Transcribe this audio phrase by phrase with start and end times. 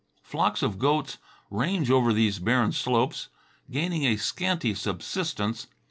[0.23, 1.19] Flocks of goats
[1.51, 3.29] range over these barren slopes,
[3.69, 5.67] gaining a scanty subsistence.